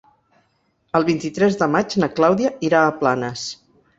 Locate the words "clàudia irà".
2.19-2.83